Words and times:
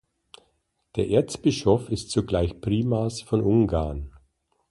Der 0.95 1.09
Erzbischof 1.11 1.89
ist 1.89 2.09
zugleich 2.09 2.59
Primas 2.59 3.21
von 3.21 3.39
Ungarn. 3.41 4.09